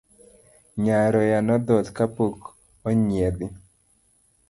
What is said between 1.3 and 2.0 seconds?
nodhoth